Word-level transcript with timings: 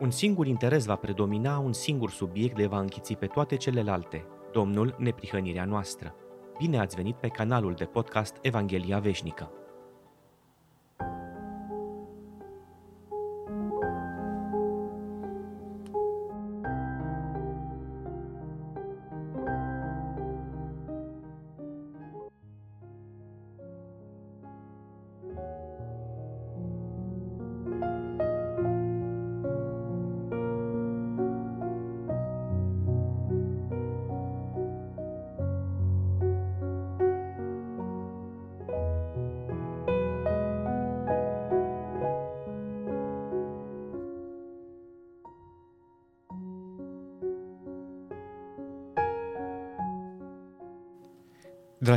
Un 0.00 0.10
singur 0.10 0.46
interes 0.46 0.86
va 0.86 0.96
predomina, 0.96 1.58
un 1.58 1.72
singur 1.72 2.10
subiect 2.10 2.56
le 2.56 2.66
va 2.66 2.78
închiți 2.78 3.14
pe 3.14 3.26
toate 3.26 3.56
celelalte, 3.56 4.24
Domnul 4.52 4.94
neprihănirea 4.98 5.64
noastră. 5.64 6.14
Bine 6.58 6.78
ați 6.78 6.96
venit 6.96 7.14
pe 7.14 7.28
canalul 7.28 7.74
de 7.74 7.84
podcast 7.84 8.36
Evanghelia 8.40 8.98
Veșnică. 8.98 9.57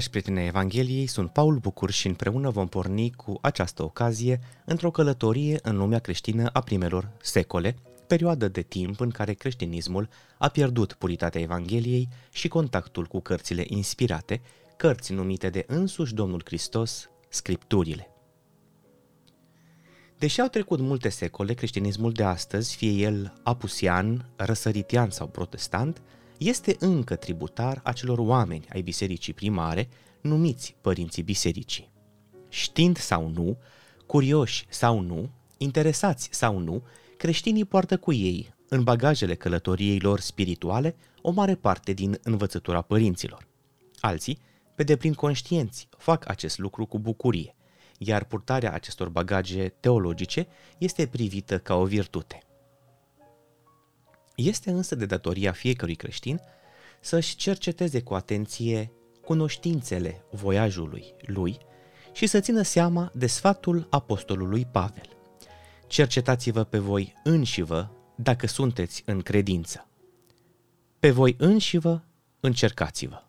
Dragi 0.02 0.20
prieteni 0.20 0.40
ai 0.40 0.48
Evangheliei, 0.48 1.08
sunt 1.08 1.32
Paul 1.32 1.58
Bucur 1.58 1.92
și 1.92 2.08
împreună 2.08 2.50
vom 2.50 2.68
porni 2.68 3.12
cu 3.12 3.38
această 3.42 3.84
ocazie 3.84 4.40
într-o 4.66 4.92
călătorie 4.92 5.60
în 5.62 5.78
lumea 5.78 6.00
creștină 6.00 6.50
a 6.54 6.62
primelor 6.62 7.12
secole, 7.22 7.76
perioadă 8.08 8.48
de 8.48 8.62
timp 8.62 9.00
în 9.00 9.10
care 9.10 9.34
creștinismul 9.34 10.10
a 10.38 10.48
pierdut 10.48 10.94
puritatea 10.94 11.42
Evangheliei 11.42 12.08
și 12.32 12.48
contactul 12.48 13.06
cu 13.06 13.20
cărțile 13.20 13.64
inspirate, 13.68 14.42
cărți 14.78 15.14
numite 15.14 15.50
de 15.50 15.66
însuși 15.68 16.14
Domnul 16.14 16.42
Hristos, 16.46 17.10
Scripturile. 17.30 18.10
Deși 20.18 20.42
au 20.42 20.48
trecut 20.48 20.80
multe 20.80 21.10
secole, 21.10 21.54
creștinismul 21.54 22.12
de 22.12 22.24
astăzi, 22.24 22.76
fie 22.76 22.92
el 22.92 23.34
apusian, 23.44 24.30
răsăritian 24.36 25.10
sau 25.10 25.28
protestant, 25.28 26.02
este 26.48 26.76
încă 26.80 27.16
tributar 27.16 27.80
acelor 27.84 28.18
oameni 28.18 28.66
ai 28.74 28.82
bisericii 28.82 29.34
primare, 29.34 29.90
numiți 30.22 30.76
părinții 30.82 31.24
bisericii. 31.24 31.92
Știind 32.50 32.98
sau 32.98 33.28
nu, 33.28 33.58
curioși 34.06 34.66
sau 34.70 35.00
nu, 35.00 35.30
interesați 35.58 36.30
sau 36.32 36.58
nu, 36.58 36.84
creștinii 37.18 37.66
poartă 37.66 37.98
cu 37.98 38.14
ei, 38.14 38.54
în 38.68 38.84
bagajele 38.84 39.36
călătoriei 39.36 40.00
lor 40.00 40.20
spirituale, 40.20 40.96
o 41.22 41.32
mare 41.32 41.56
parte 41.56 41.94
din 41.94 42.20
învățătura 42.24 42.82
părinților. 42.82 43.48
Alții, 44.00 44.40
pe 44.76 44.84
deplin 44.84 45.14
conștienți, 45.14 45.88
fac 45.98 46.30
acest 46.30 46.58
lucru 46.58 46.86
cu 46.86 47.00
bucurie, 47.00 47.56
iar 47.98 48.24
purtarea 48.24 48.74
acestor 48.74 49.10
bagaje 49.10 49.74
teologice 49.80 50.48
este 50.78 51.08
privită 51.08 51.60
ca 51.60 51.76
o 51.76 51.86
virtute. 51.86 52.44
Este 54.36 54.72
însă 54.72 54.96
de 54.96 55.06
datoria 55.06 55.52
fiecărui 55.52 55.96
creștin 55.96 56.42
să-și 57.00 57.36
cerceteze 57.36 58.02
cu 58.02 58.14
atenție 58.14 58.92
cunoștințele 59.22 60.26
voiajului 60.32 61.14
lui 61.22 61.58
și 62.14 62.28
să 62.28 62.40
țină 62.40 62.62
seama 62.62 63.12
de 63.14 63.28
sfatul 63.28 63.88
apostolului 63.90 64.66
Pavel. 64.66 65.18
Cercetați-vă 65.88 66.64
pe 66.64 66.78
voi 66.78 67.14
înșivă 67.24 67.92
dacă 68.16 68.48
sunteți 68.48 69.04
în 69.06 69.22
credință. 69.22 69.88
Pe 71.00 71.12
voi 71.12 71.36
înșivă 71.40 72.06
încercați-vă. 72.40 73.24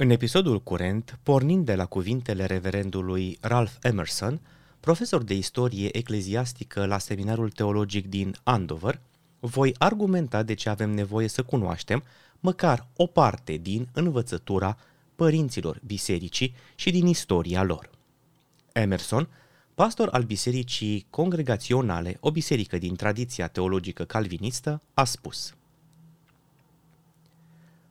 În 0.00 0.10
episodul 0.10 0.62
curent, 0.62 1.18
pornind 1.22 1.64
de 1.64 1.74
la 1.74 1.86
cuvintele 1.86 2.44
reverendului 2.44 3.38
Ralph 3.40 3.72
Emerson, 3.82 4.40
profesor 4.80 5.22
de 5.22 5.34
istorie 5.34 5.96
ecleziastică 5.96 6.86
la 6.86 6.98
seminarul 6.98 7.50
teologic 7.50 8.06
din 8.06 8.36
Andover, 8.42 9.00
voi 9.40 9.74
argumenta 9.78 10.42
de 10.42 10.54
ce 10.54 10.68
avem 10.68 10.90
nevoie 10.90 11.28
să 11.28 11.42
cunoaștem 11.42 12.02
măcar 12.38 12.86
o 12.96 13.06
parte 13.06 13.56
din 13.56 13.88
învățătura 13.92 14.76
părinților 15.14 15.80
bisericii 15.86 16.54
și 16.74 16.90
din 16.90 17.06
istoria 17.06 17.62
lor. 17.62 17.90
Emerson, 18.72 19.28
pastor 19.74 20.08
al 20.08 20.22
bisericii 20.22 21.06
congregaționale, 21.10 22.16
o 22.20 22.30
biserică 22.30 22.78
din 22.78 22.96
tradiția 22.96 23.48
teologică 23.48 24.04
calvinistă, 24.04 24.82
a 24.94 25.04
spus 25.04 25.54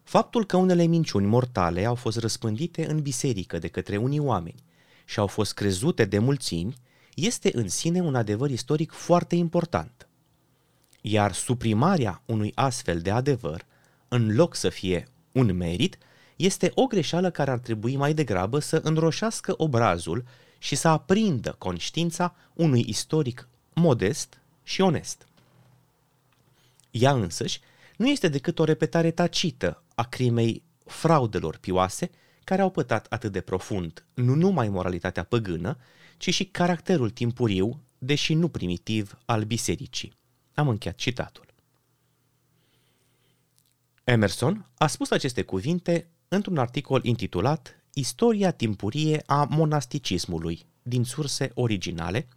Faptul 0.10 0.46
că 0.46 0.58
unele 0.58 0.84
minciuni 0.84 1.26
mortale 1.26 1.86
au 1.86 1.96
fost 1.96 2.18
răspândite 2.18 2.90
în 2.90 3.02
biserică 3.02 3.60
de 3.60 3.68
către 3.68 3.98
unii 3.98 4.20
oameni 4.20 4.64
și 5.06 5.20
au 5.20 5.28
fost 5.28 5.54
crezute 5.54 6.06
de 6.06 6.20
mulțimi, 6.20 6.74
este 7.14 7.52
în 7.54 7.68
sine 7.68 8.02
un 8.02 8.16
adevăr 8.16 8.50
istoric 8.50 8.92
foarte 8.92 9.36
important. 9.36 10.08
Iar 11.02 11.34
suprimarea 11.34 12.22
unui 12.26 12.52
astfel 12.56 13.00
de 13.00 13.12
adevăr, 13.12 13.66
în 14.08 14.36
loc 14.36 14.56
să 14.56 14.70
fie 14.70 15.08
un 15.32 15.56
merit, 15.56 15.98
este 16.36 16.72
o 16.76 16.86
greșeală 16.86 17.30
care 17.30 17.52
ar 17.52 17.60
trebui 17.60 17.96
mai 17.96 18.14
degrabă 18.14 18.60
să 18.60 18.82
înroșească 18.84 19.54
obrazul 19.58 20.26
și 20.58 20.76
să 20.76 20.88
aprindă 20.88 21.56
conștiința 21.58 22.36
unui 22.54 22.86
istoric 22.88 23.48
modest 23.74 24.42
și 24.64 24.82
onest. 24.82 25.28
Ea 26.92 27.12
însăși 27.12 27.60
nu 28.00 28.08
este 28.08 28.28
decât 28.28 28.60
o 28.60 28.64
repetare 28.64 29.12
tacită 29.12 29.84
a 30.00 30.04
crimei 30.04 30.64
fraudelor 30.86 31.58
pioase 31.58 32.10
care 32.44 32.62
au 32.62 32.70
pătat 32.70 33.06
atât 33.10 33.32
de 33.32 33.42
profund 33.42 34.06
nu 34.14 34.36
numai 34.36 34.70
moralitatea 34.70 35.24
păgână, 35.24 35.78
ci 36.18 36.34
și 36.34 36.46
caracterul 36.46 37.10
timpuriu, 37.10 37.84
deși 37.98 38.34
nu 38.34 38.48
primitiv, 38.48 39.18
al 39.26 39.44
bisericii. 39.44 40.14
Am 40.54 40.68
încheiat 40.68 40.98
citatul. 40.98 41.46
Emerson 44.04 44.70
a 44.78 44.88
spus 44.88 45.12
aceste 45.12 45.42
cuvinte 45.42 46.10
într-un 46.28 46.58
articol 46.58 47.04
intitulat 47.04 47.84
Istoria 47.94 48.52
timpurie 48.52 49.24
a 49.26 49.48
monasticismului, 49.50 50.66
din 50.82 51.04
surse 51.04 51.52
originale, 51.54 52.28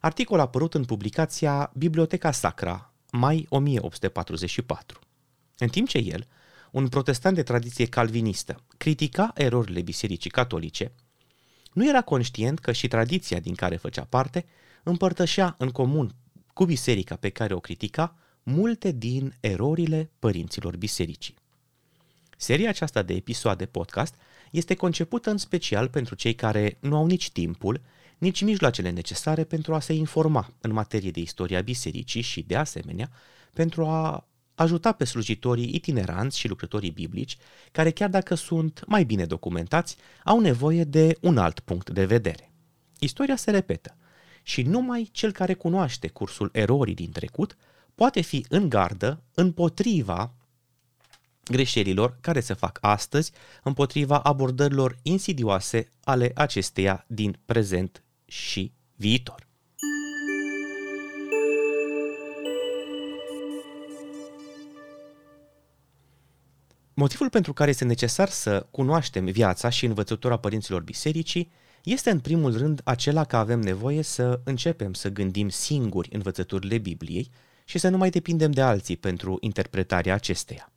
articol 0.00 0.40
apărut 0.40 0.74
în 0.74 0.84
publicația 0.84 1.72
Biblioteca 1.74 2.30
Sacra, 2.30 2.92
mai 3.10 3.46
1844. 3.48 5.00
În 5.58 5.68
timp 5.68 5.88
ce 5.88 5.98
el, 5.98 6.26
un 6.72 6.88
protestant 6.88 7.34
de 7.34 7.42
tradiție 7.42 7.86
calvinistă, 7.86 8.62
critica 8.76 9.32
erorile 9.34 9.82
Bisericii 9.82 10.30
Catolice, 10.30 10.92
nu 11.72 11.88
era 11.88 12.02
conștient 12.02 12.58
că 12.58 12.72
și 12.72 12.88
tradiția 12.88 13.40
din 13.40 13.54
care 13.54 13.76
făcea 13.76 14.04
parte 14.04 14.46
împărtășea 14.82 15.54
în 15.58 15.70
comun 15.70 16.14
cu 16.52 16.64
biserica 16.64 17.16
pe 17.16 17.28
care 17.28 17.54
o 17.54 17.60
critica 17.60 18.16
multe 18.42 18.92
din 18.92 19.34
erorile 19.40 20.10
părinților 20.18 20.76
bisericii. 20.76 21.34
Seria 22.36 22.68
aceasta 22.68 23.02
de 23.02 23.14
episoade 23.14 23.66
podcast 23.66 24.14
este 24.50 24.74
concepută 24.74 25.30
în 25.30 25.38
special 25.38 25.88
pentru 25.88 26.14
cei 26.14 26.34
care 26.34 26.76
nu 26.80 26.96
au 26.96 27.06
nici 27.06 27.30
timpul, 27.30 27.80
nici 28.18 28.42
mijloacele 28.42 28.90
necesare 28.90 29.44
pentru 29.44 29.74
a 29.74 29.80
se 29.80 29.92
informa 29.92 30.52
în 30.60 30.72
materie 30.72 31.10
de 31.10 31.20
istoria 31.20 31.60
bisericii 31.60 32.20
și, 32.20 32.42
de 32.42 32.56
asemenea, 32.56 33.10
pentru 33.52 33.86
a 33.86 34.26
ajuta 34.62 34.92
pe 34.92 35.04
slujitorii 35.04 35.74
itineranți 35.74 36.38
și 36.38 36.48
lucrătorii 36.48 36.90
biblici, 36.90 37.36
care 37.72 37.90
chiar 37.90 38.08
dacă 38.08 38.34
sunt 38.34 38.82
mai 38.86 39.04
bine 39.04 39.24
documentați, 39.24 39.96
au 40.24 40.40
nevoie 40.40 40.84
de 40.84 41.16
un 41.20 41.38
alt 41.38 41.60
punct 41.60 41.90
de 41.90 42.04
vedere. 42.04 42.52
Istoria 42.98 43.36
se 43.36 43.50
repetă 43.50 43.96
și 44.42 44.62
numai 44.62 45.08
cel 45.12 45.32
care 45.32 45.54
cunoaște 45.54 46.08
cursul 46.08 46.50
erorii 46.52 46.94
din 46.94 47.10
trecut 47.10 47.56
poate 47.94 48.20
fi 48.20 48.46
în 48.48 48.68
gardă 48.68 49.22
împotriva 49.34 50.34
greșelilor 51.44 52.16
care 52.20 52.40
se 52.40 52.54
fac 52.54 52.78
astăzi, 52.80 53.32
împotriva 53.62 54.18
abordărilor 54.18 54.96
insidioase 55.02 55.88
ale 56.04 56.32
acesteia 56.34 57.04
din 57.08 57.38
prezent 57.44 58.02
și 58.24 58.72
viitor. 58.96 59.50
Motivul 66.94 67.30
pentru 67.30 67.52
care 67.52 67.70
este 67.70 67.84
necesar 67.84 68.28
să 68.28 68.66
cunoaștem 68.70 69.24
viața 69.24 69.68
și 69.68 69.84
învățătura 69.86 70.36
părinților 70.36 70.82
bisericii 70.82 71.50
este 71.84 72.10
în 72.10 72.20
primul 72.20 72.56
rând 72.56 72.80
acela 72.84 73.24
că 73.24 73.36
avem 73.36 73.60
nevoie 73.60 74.02
să 74.02 74.40
începem 74.44 74.92
să 74.92 75.08
gândim 75.08 75.48
singuri 75.48 76.08
învățăturile 76.12 76.78
Bibliei 76.78 77.30
și 77.64 77.78
să 77.78 77.88
nu 77.88 77.96
mai 77.96 78.10
depindem 78.10 78.50
de 78.50 78.60
alții 78.60 78.96
pentru 78.96 79.38
interpretarea 79.40 80.14
acesteia. 80.14 80.72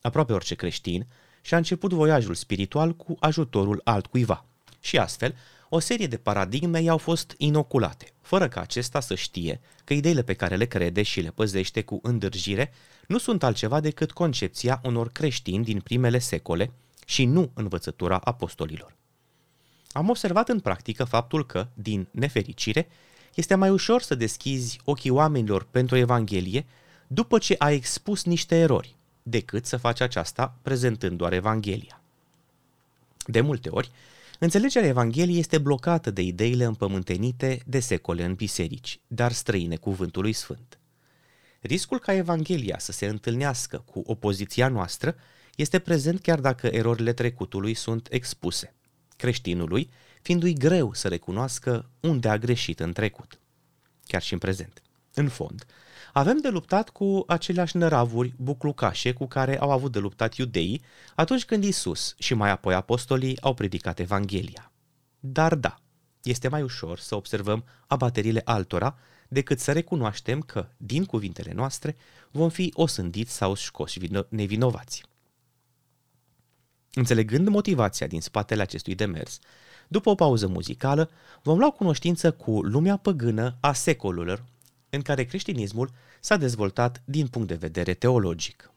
Aproape 0.00 0.32
orice 0.32 0.54
creștin 0.54 1.06
și-a 1.40 1.56
început 1.56 1.92
voiajul 1.92 2.34
spiritual 2.34 2.96
cu 2.96 3.16
ajutorul 3.20 3.80
altcuiva 3.84 4.46
și 4.80 4.98
astfel 4.98 5.34
o 5.68 5.78
serie 5.78 6.06
de 6.06 6.16
paradigme 6.16 6.80
i-au 6.80 6.98
fost 6.98 7.34
inoculate, 7.36 8.12
fără 8.20 8.48
ca 8.48 8.60
acesta 8.60 9.00
să 9.00 9.14
știe 9.14 9.60
că 9.84 9.94
ideile 9.94 10.22
pe 10.22 10.34
care 10.34 10.56
le 10.56 10.64
crede 10.64 11.02
și 11.02 11.20
le 11.20 11.30
păzește 11.30 11.82
cu 11.82 12.00
îndârjire 12.02 12.72
nu 13.06 13.18
sunt 13.18 13.42
altceva 13.42 13.80
decât 13.80 14.12
concepția 14.12 14.80
unor 14.84 15.10
creștini 15.12 15.64
din 15.64 15.80
primele 15.80 16.18
secole 16.18 16.72
și 17.06 17.24
nu 17.24 17.50
învățătura 17.54 18.20
apostolilor. 18.24 18.96
Am 19.92 20.08
observat 20.08 20.48
în 20.48 20.60
practică 20.60 21.04
faptul 21.04 21.46
că, 21.46 21.68
din 21.74 22.08
nefericire, 22.10 22.88
este 23.34 23.54
mai 23.54 23.70
ușor 23.70 24.02
să 24.02 24.14
deschizi 24.14 24.80
ochii 24.84 25.10
oamenilor 25.10 25.66
pentru 25.70 25.96
Evanghelie 25.96 26.66
după 27.06 27.38
ce 27.38 27.54
ai 27.58 27.74
expus 27.74 28.24
niște 28.24 28.56
erori, 28.56 28.96
decât 29.22 29.66
să 29.66 29.76
faci 29.76 30.00
aceasta 30.00 30.54
prezentând 30.62 31.16
doar 31.16 31.32
Evanghelia. 31.32 32.00
De 33.26 33.40
multe 33.40 33.68
ori, 33.68 33.90
înțelegerea 34.38 34.88
Evangheliei 34.88 35.38
este 35.38 35.58
blocată 35.58 36.10
de 36.10 36.22
ideile 36.22 36.64
împământenite 36.64 37.62
de 37.66 37.80
secole 37.80 38.24
în 38.24 38.34
biserici, 38.34 39.00
dar 39.06 39.32
străine 39.32 39.76
cuvântului 39.76 40.32
sfânt. 40.32 40.80
Riscul 41.60 41.98
ca 41.98 42.12
Evanghelia 42.12 42.78
să 42.78 42.92
se 42.92 43.06
întâlnească 43.06 43.78
cu 43.78 44.02
opoziția 44.06 44.68
noastră 44.68 45.16
este 45.56 45.78
prezent 45.78 46.20
chiar 46.20 46.40
dacă 46.40 46.66
erorile 46.66 47.12
trecutului 47.12 47.74
sunt 47.74 48.06
expuse, 48.10 48.74
creștinului 49.16 49.90
fiindu-i 50.22 50.52
greu 50.52 50.92
să 50.92 51.08
recunoască 51.08 51.90
unde 52.00 52.28
a 52.28 52.38
greșit 52.38 52.80
în 52.80 52.92
trecut, 52.92 53.40
chiar 54.04 54.22
și 54.22 54.32
în 54.32 54.38
prezent. 54.38 54.82
În 55.14 55.28
fond, 55.28 55.66
avem 56.16 56.38
de 56.38 56.48
luptat 56.48 56.90
cu 56.90 57.24
aceleași 57.26 57.76
năravuri 57.76 58.34
buclucașe 58.36 59.12
cu 59.12 59.26
care 59.26 59.58
au 59.58 59.70
avut 59.70 59.92
de 59.92 59.98
luptat 59.98 60.34
iudeii 60.34 60.82
atunci 61.14 61.44
când 61.44 61.64
Isus 61.64 62.14
și 62.18 62.34
mai 62.34 62.50
apoi 62.50 62.74
apostolii 62.74 63.40
au 63.40 63.54
predicat 63.54 63.98
Evanghelia. 63.98 64.72
Dar 65.20 65.54
da, 65.54 65.80
este 66.22 66.48
mai 66.48 66.62
ușor 66.62 66.98
să 66.98 67.14
observăm 67.14 67.64
abaterile 67.86 68.40
altora 68.44 68.98
decât 69.28 69.58
să 69.58 69.72
recunoaștem 69.72 70.40
că, 70.40 70.68
din 70.76 71.04
cuvintele 71.04 71.52
noastre, 71.52 71.96
vom 72.30 72.48
fi 72.48 72.72
osândiți 72.74 73.32
sau 73.32 73.54
scoși 73.54 74.00
nevinovați. 74.28 75.02
Înțelegând 76.92 77.48
motivația 77.48 78.06
din 78.06 78.20
spatele 78.20 78.62
acestui 78.62 78.94
demers, 78.94 79.38
după 79.88 80.10
o 80.10 80.14
pauză 80.14 80.46
muzicală, 80.46 81.10
vom 81.42 81.58
lua 81.58 81.70
cunoștință 81.70 82.32
cu 82.32 82.62
lumea 82.62 82.96
păgână 82.96 83.56
a 83.60 83.72
secolelor 83.72 84.44
în 84.90 85.02
care 85.02 85.24
creștinismul 85.24 85.90
s-a 86.20 86.36
dezvoltat 86.36 87.02
din 87.04 87.26
punct 87.26 87.48
de 87.48 87.54
vedere 87.54 87.94
teologic. 87.94 88.70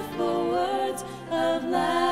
search 0.00 0.16
for 0.16 0.44
words 0.50 1.04
of 1.30 1.64
love. 1.64 2.09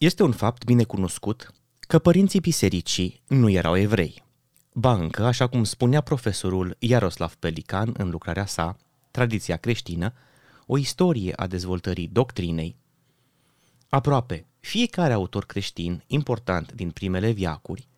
Este 0.00 0.22
un 0.22 0.32
fapt 0.32 0.64
bine 0.64 0.84
cunoscut 0.84 1.50
că 1.80 1.98
părinții 1.98 2.40
bisericii 2.40 3.22
nu 3.26 3.50
erau 3.50 3.76
evrei. 3.76 4.24
Ba 4.72 4.92
încă, 4.92 5.24
așa 5.24 5.46
cum 5.46 5.64
spunea 5.64 6.00
profesorul 6.00 6.76
Iaroslav 6.78 7.34
Pelican 7.34 7.94
în 7.96 8.10
lucrarea 8.10 8.46
sa, 8.46 8.76
Tradiția 9.10 9.56
creștină, 9.56 10.12
o 10.66 10.78
istorie 10.78 11.32
a 11.36 11.46
dezvoltării 11.46 12.08
doctrinei, 12.12 12.76
aproape 13.88 14.46
fiecare 14.60 15.12
autor 15.12 15.44
creștin 15.44 16.04
important 16.06 16.72
din 16.72 16.90
primele 16.90 17.30
viacuri 17.30 17.88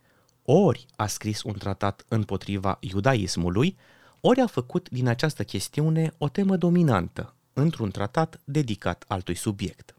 ori 0.42 0.86
a 0.96 1.06
scris 1.06 1.42
un 1.42 1.54
tratat 1.58 2.04
împotriva 2.08 2.76
iudaismului, 2.80 3.76
ori 4.20 4.40
a 4.40 4.46
făcut 4.46 4.88
din 4.88 5.08
această 5.08 5.44
chestiune 5.44 6.14
o 6.18 6.28
temă 6.28 6.56
dominantă 6.56 7.34
într-un 7.52 7.90
tratat 7.90 8.40
dedicat 8.44 9.04
altui 9.08 9.34
subiect. 9.34 9.94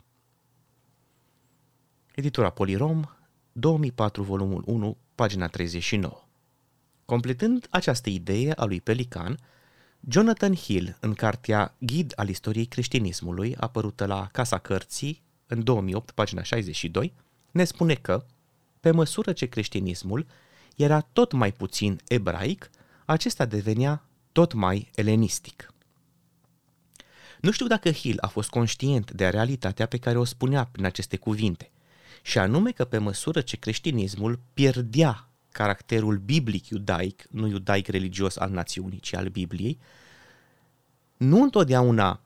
Editura 2.16 2.50
Polirom, 2.50 3.04
2004, 3.52 4.24
volumul 4.24 4.64
1, 4.66 4.98
pagina 5.16 5.48
39. 5.48 6.24
Completând 7.06 7.68
această 7.70 8.10
idee 8.10 8.52
a 8.52 8.66
lui 8.66 8.82
Pelican, 8.82 9.38
Jonathan 10.10 10.56
Hill, 10.56 10.98
în 11.00 11.14
cartea 11.14 11.76
Ghid 11.78 12.14
al 12.16 12.30
istoriei 12.30 12.66
creștinismului, 12.66 13.56
apărută 13.56 14.06
la 14.06 14.30
Casa 14.32 14.58
Cărții, 14.58 15.24
în 15.48 15.64
2008, 15.64 16.12
pagina 16.12 16.44
62, 16.44 17.14
ne 17.52 17.64
spune 17.64 17.94
că, 17.94 18.26
pe 18.80 18.92
măsură 18.92 19.32
ce 19.32 19.46
creștinismul 19.46 20.26
era 20.76 21.00
tot 21.00 21.32
mai 21.32 21.52
puțin 21.52 22.02
ebraic, 22.08 22.70
acesta 23.06 23.46
devenea 23.46 24.06
tot 24.32 24.54
mai 24.54 24.92
elenistic. 24.96 25.74
Nu 27.42 27.52
știu 27.52 27.68
dacă 27.68 27.92
Hill 27.92 28.18
a 28.22 28.28
fost 28.28 28.50
conștient 28.50 29.12
de 29.12 29.28
realitatea 29.28 29.86
pe 29.86 29.98
care 29.98 30.18
o 30.18 30.24
spunea 30.24 30.66
prin 30.72 30.86
aceste 30.86 31.18
cuvinte, 31.18 31.68
și 32.26 32.38
anume 32.38 32.72
că 32.72 32.86
pe 32.86 32.98
măsură 32.98 33.42
ce 33.42 33.58
creștinismul 33.58 34.40
pierdea 34.54 35.28
caracterul 35.52 36.18
biblic 36.18 36.70
iudaic, 36.70 37.26
nu 37.30 37.48
iudaic 37.48 37.88
religios 37.88 38.38
al 38.38 38.50
națiunii, 38.50 39.00
ci 39.00 39.14
al 39.16 39.28
Bibliei, 39.28 39.80
nu 41.18 41.42
întotdeauna 41.42 42.20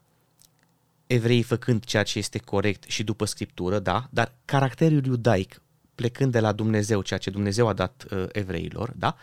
evreii 1.08 1.44
făcând 1.44 1.84
ceea 1.84 2.04
ce 2.04 2.18
este 2.18 2.38
corect 2.38 2.84
și 2.88 3.04
după 3.04 3.26
scriptură, 3.26 3.80
da, 3.80 4.08
dar 4.12 4.34
caracterul 4.46 5.06
iudaic 5.06 5.62
plecând 5.96 6.32
de 6.32 6.40
la 6.40 6.52
Dumnezeu, 6.52 7.02
ceea 7.02 7.20
ce 7.20 7.30
Dumnezeu 7.30 7.68
a 7.68 7.74
dat 7.74 8.06
uh, 8.12 8.26
evreilor, 8.32 8.94
da, 8.96 9.18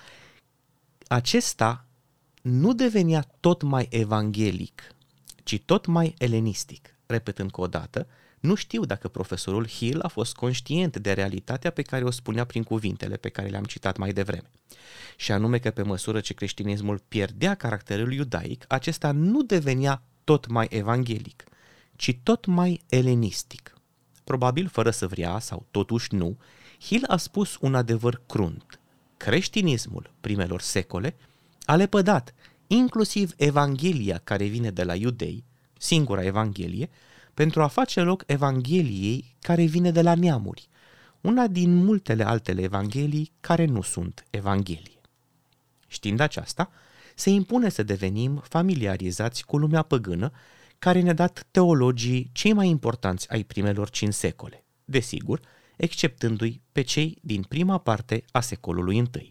acesta 1.07 1.85
nu 2.43 2.73
devenea 2.73 3.25
tot 3.41 3.63
mai 3.63 3.87
evanghelic, 3.91 4.95
ci 5.43 5.61
tot 5.65 5.87
mai 5.87 6.15
elenistic. 6.19 6.95
Repet 7.07 7.39
încă 7.39 7.61
o 7.61 7.67
dată, 7.67 8.07
nu 8.45 8.55
știu 8.55 8.85
dacă 8.85 9.09
profesorul 9.09 9.69
Hill 9.69 10.01
a 10.01 10.09
fost 10.09 10.35
conștient 10.35 10.97
de 10.97 11.13
realitatea 11.13 11.71
pe 11.71 11.83
care 11.83 12.05
o 12.05 12.11
spunea 12.11 12.45
prin 12.45 12.63
cuvintele 12.63 13.17
pe 13.17 13.29
care 13.29 13.49
le-am 13.49 13.65
citat 13.65 13.97
mai 13.97 14.13
devreme. 14.13 14.51
Și 15.17 15.33
anume 15.33 15.59
că 15.59 15.71
pe 15.71 15.83
măsură 15.83 16.21
ce 16.21 16.35
creștinismul 16.35 17.03
pierdea 17.09 17.55
caracterul 17.55 18.13
iudaic, 18.13 18.65
acesta 18.69 19.11
nu 19.13 19.43
devenea 19.43 20.03
tot 20.25 20.47
mai 20.47 20.67
evanghelic, 20.71 21.45
ci 21.97 22.19
tot 22.23 22.47
mai 22.47 22.81
elenistic. 22.89 23.75
Probabil 24.25 24.69
fără 24.69 24.91
să 24.91 25.07
vrea, 25.07 25.39
sau 25.39 25.67
totuși 25.71 26.15
nu, 26.15 26.39
Hill 26.81 27.05
a 27.07 27.17
spus 27.17 27.57
un 27.61 27.75
adevăr 27.75 28.23
crunt. 28.27 28.81
Creștinismul 29.17 30.11
primelor 30.21 30.61
secole 30.61 31.17
a 31.65 31.77
lepădat 31.77 32.35
inclusiv 32.67 33.33
Evanghelia 33.37 34.21
care 34.25 34.45
vine 34.45 34.71
de 34.71 34.85
la 34.85 34.95
iudei, 34.95 35.45
singura 35.79 36.25
Evanghelie, 36.25 36.89
pentru 37.35 37.63
a 37.63 37.67
face 37.67 38.01
loc 38.01 38.23
Evangheliei 38.27 39.37
care 39.41 39.65
vine 39.65 39.91
de 39.91 40.03
la 40.03 40.15
neamuri, 40.15 40.69
una 41.21 41.47
din 41.47 41.75
multele 41.75 42.25
altele 42.25 42.63
Evanghelii 42.63 43.33
care 43.41 43.65
nu 43.65 43.83
sunt 43.83 44.25
Evanghelie. 44.31 45.01
Știind 45.87 46.21
aceasta, 46.21 46.71
se 47.15 47.31
impune 47.31 47.69
să 47.69 47.83
devenim 47.83 48.43
familiarizați 48.45 49.45
cu 49.45 49.59
lumea 49.59 49.83
păgână 49.83 50.31
care 50.79 51.01
ne-a 51.01 51.13
dat 51.13 51.47
teologii 51.51 52.31
cei 52.33 52.53
mai 52.53 52.69
importanți 52.69 53.31
ai 53.31 53.43
primelor 53.43 53.91
cinci 53.91 54.15
secole, 54.15 54.65
desigur, 54.85 55.41
exceptându-i 55.77 56.61
pe 56.73 56.83
cei 56.83 57.19
din 57.23 57.43
prima 57.43 57.79
parte 57.79 58.25
a 58.33 58.41
secolului 58.41 58.97
I. 58.97 59.31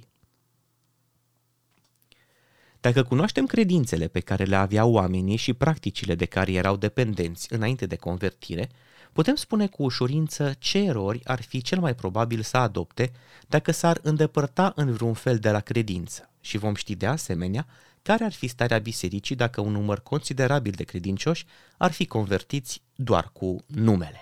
Dacă 2.84 3.04
cunoaștem 3.04 3.46
credințele 3.46 4.08
pe 4.08 4.20
care 4.20 4.44
le 4.44 4.56
aveau 4.56 4.92
oamenii 4.92 5.36
și 5.36 5.54
practicile 5.54 6.16
de 6.16 6.25
care 6.25 6.52
erau 6.52 6.75
dependenți 6.75 7.54
înainte 7.54 7.86
de 7.86 7.96
convertire, 7.96 8.70
putem 9.13 9.36
spune 9.36 9.68
cu 9.68 9.84
ușurință 9.84 10.56
ce 10.60 10.78
erori 10.78 11.25
ar 11.25 11.42
fi 11.42 11.62
cel 11.62 11.80
mai 11.80 11.96
probabil 11.96 12.42
să 12.42 12.58
adopte 12.58 13.12
dacă 13.48 13.72
s-ar 13.72 14.00
îndepărta 14.02 14.74
în 14.75 14.92
vreun 14.92 15.13
fel 15.13 15.38
de 15.38 15.52
la 15.52 15.60
credință 15.60 16.30
și 16.42 16.58
vom 16.58 16.75
ști 16.75 16.96
de 16.96 17.06
asemenea 17.06 17.68
care 18.02 18.24
ar 18.24 18.34
fi 18.34 18.48
starea 18.48 18.78
bisericii 18.78 19.36
dacă 19.36 19.62
un 19.62 19.72
număr 19.72 20.00
considerabil 20.00 20.74
de 20.75 20.84
credincioși 20.84 21.46
ar 21.78 21.92
fi 21.92 22.06
convertiți 22.06 22.82
doar 22.96 23.30
cu 23.34 23.63
numele. 23.68 24.22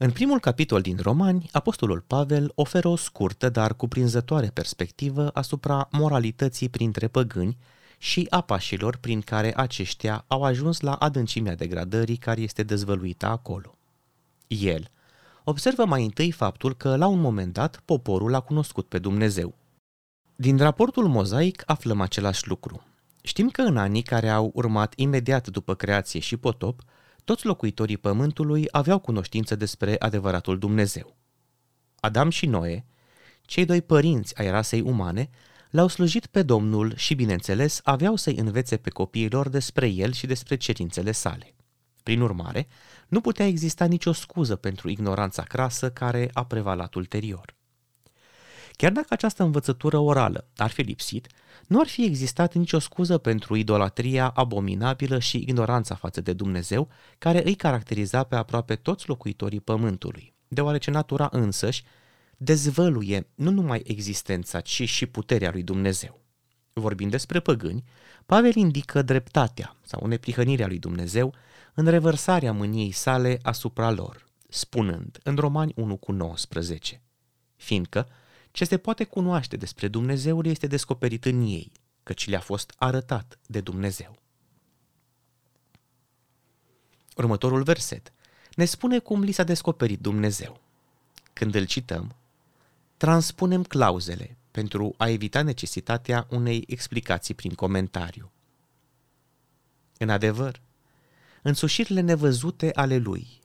În 0.00 0.10
primul 0.10 0.40
capitol 0.40 0.80
din 0.80 0.98
Romani, 1.02 1.48
Apostolul 1.52 2.00
Pavel 2.06 2.52
oferă 2.54 2.88
o 2.88 2.96
scurtă, 2.96 3.48
dar 3.48 3.74
cuprinzătoare 3.74 4.46
perspectivă 4.46 5.30
asupra 5.34 5.88
moralității 5.90 6.68
printre 6.68 7.08
păgâni 7.08 7.56
și 7.98 8.26
a 8.30 8.40
pașilor 8.40 8.96
prin 8.96 9.20
care 9.20 9.52
aceștia 9.56 10.24
au 10.26 10.42
ajuns 10.42 10.80
la 10.80 10.92
adâncimea 10.92 11.54
degradării 11.54 12.16
care 12.16 12.40
este 12.40 12.62
dezvăluită 12.62 13.26
acolo. 13.26 13.78
El 14.46 14.90
observă 15.44 15.84
mai 15.84 16.04
întâi 16.04 16.30
faptul 16.30 16.74
că, 16.74 16.96
la 16.96 17.06
un 17.06 17.20
moment 17.20 17.52
dat, 17.52 17.82
poporul 17.84 18.34
a 18.34 18.40
cunoscut 18.40 18.88
pe 18.88 18.98
Dumnezeu. 18.98 19.54
Din 20.36 20.56
raportul 20.56 21.06
mozaic 21.06 21.62
aflăm 21.66 22.00
același 22.00 22.48
lucru. 22.48 22.82
Știm 23.22 23.48
că 23.48 23.62
în 23.62 23.76
anii 23.76 24.02
care 24.02 24.28
au 24.28 24.50
urmat 24.54 24.92
imediat 24.96 25.48
după 25.48 25.74
creație 25.74 26.20
și 26.20 26.36
potop, 26.36 26.82
toți 27.28 27.46
locuitorii 27.46 27.96
pământului 27.96 28.68
aveau 28.70 28.98
cunoștință 28.98 29.56
despre 29.56 29.96
adevăratul 29.98 30.58
Dumnezeu. 30.58 31.16
Adam 32.00 32.30
și 32.30 32.46
Noe, 32.46 32.86
cei 33.42 33.64
doi 33.64 33.82
părinți 33.82 34.38
ai 34.38 34.50
rasei 34.50 34.80
umane, 34.80 35.30
l-au 35.70 35.86
slujit 35.86 36.26
pe 36.26 36.42
Domnul 36.42 36.96
și, 36.96 37.14
bineînțeles, 37.14 37.80
aveau 37.84 38.16
să-i 38.16 38.36
învețe 38.36 38.76
pe 38.76 38.90
copiilor 38.90 39.48
despre 39.48 39.86
el 39.86 40.12
și 40.12 40.26
despre 40.26 40.56
cerințele 40.56 41.12
sale. 41.12 41.54
Prin 42.02 42.20
urmare, 42.20 42.66
nu 43.08 43.20
putea 43.20 43.46
exista 43.46 43.84
nicio 43.84 44.12
scuză 44.12 44.56
pentru 44.56 44.88
ignoranța 44.88 45.42
crasă 45.42 45.90
care 45.90 46.30
a 46.32 46.44
prevalat 46.44 46.94
ulterior. 46.94 47.54
Chiar 48.78 48.92
dacă 48.92 49.06
această 49.10 49.42
învățătură 49.42 49.98
orală 49.98 50.48
ar 50.56 50.70
fi 50.70 50.82
lipsit, 50.82 51.26
nu 51.66 51.80
ar 51.80 51.86
fi 51.86 52.04
existat 52.04 52.54
nicio 52.54 52.78
scuză 52.78 53.18
pentru 53.18 53.56
idolatria 53.56 54.28
abominabilă 54.28 55.18
și 55.18 55.36
ignoranța 55.36 55.94
față 55.94 56.20
de 56.20 56.32
Dumnezeu, 56.32 56.88
care 57.18 57.44
îi 57.44 57.54
caracteriza 57.54 58.22
pe 58.22 58.36
aproape 58.36 58.74
toți 58.74 59.08
locuitorii 59.08 59.60
pământului, 59.60 60.34
deoarece 60.48 60.90
natura 60.90 61.28
însăși 61.32 61.84
dezvăluie 62.36 63.28
nu 63.34 63.50
numai 63.50 63.82
existența, 63.86 64.60
ci 64.60 64.88
și 64.88 65.06
puterea 65.06 65.50
lui 65.50 65.62
Dumnezeu. 65.62 66.20
Vorbind 66.72 67.10
despre 67.10 67.40
păgâni, 67.40 67.84
Pavel 68.26 68.54
indică 68.54 69.02
dreptatea 69.02 69.76
sau 69.82 70.06
neprihănirea 70.06 70.66
lui 70.66 70.78
Dumnezeu 70.78 71.34
în 71.74 71.86
revărsarea 71.86 72.52
mâniei 72.52 72.90
sale 72.90 73.38
asupra 73.42 73.90
lor, 73.90 74.28
spunând 74.48 75.18
în 75.22 75.36
Romani 75.36 75.72
1 75.76 75.96
cu 75.96 76.12
19, 76.12 77.02
fiindcă 77.56 78.08
ce 78.50 78.64
se 78.64 78.78
poate 78.78 79.04
cunoaște 79.04 79.56
despre 79.56 79.88
Dumnezeul 79.88 80.46
este 80.46 80.66
descoperit 80.66 81.24
în 81.24 81.40
ei, 81.40 81.72
căci 82.02 82.28
le-a 82.28 82.40
fost 82.40 82.74
arătat 82.76 83.38
de 83.46 83.60
Dumnezeu. 83.60 84.16
Următorul 87.16 87.62
verset 87.62 88.12
ne 88.54 88.64
spune 88.64 88.98
cum 88.98 89.22
li 89.22 89.32
s-a 89.32 89.42
descoperit 89.42 90.00
Dumnezeu. 90.00 90.60
Când 91.32 91.54
îl 91.54 91.64
cităm, 91.64 92.16
transpunem 92.96 93.62
clauzele 93.62 94.36
pentru 94.50 94.94
a 94.96 95.08
evita 95.08 95.42
necesitatea 95.42 96.26
unei 96.30 96.64
explicații 96.66 97.34
prin 97.34 97.54
comentariu. 97.54 98.30
În 99.98 100.08
adevăr, 100.08 100.60
însușirile 101.42 102.00
nevăzute 102.00 102.70
ale 102.74 102.96
lui, 102.96 103.40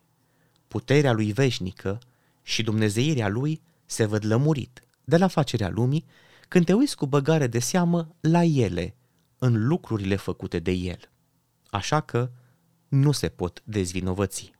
puterea 0.67 1.12
lui 1.12 1.32
veșnică 1.32 1.99
și 2.43 2.63
dumnezeirea 2.63 3.28
lui 3.28 3.62
se 3.86 4.06
văd 4.06 4.25
lămurit 4.25 4.84
de 5.04 5.18
la 5.18 5.28
facerea 5.28 5.70
lumii 5.70 6.06
când 6.48 6.66
te 6.66 6.74
uiți 6.74 6.96
cu 6.96 7.06
băgare 7.06 7.48
de 7.48 7.60
seamă 7.60 8.16
la 8.20 8.44
ele, 8.44 8.96
în 9.38 9.68
lucrurile 9.68 10.16
făcute 10.16 10.60
de 10.60 10.72
el. 10.72 11.00
Așa 11.70 12.02
că 12.02 12.32
nu 12.88 13.12
se 13.12 13.30
pot 13.30 13.62
dezvinovăți. 13.66 14.54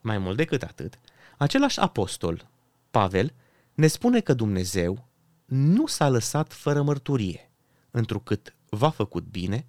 Mai 0.00 0.18
mult 0.18 0.36
decât 0.36 0.62
atât, 0.62 0.98
același 1.38 1.80
apostol, 1.80 2.48
Pavel, 2.90 3.34
ne 3.74 3.86
spune 3.86 4.20
că 4.20 4.34
Dumnezeu 4.34 5.08
nu 5.44 5.86
s-a 5.86 6.08
lăsat 6.08 6.52
fără 6.52 6.82
mărturie, 6.82 7.50
întrucât 7.90 8.54
v-a 8.68 8.90
făcut 8.90 9.24
bine, 9.24 9.66